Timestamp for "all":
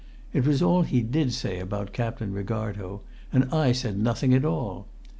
0.63-0.81, 4.45-4.87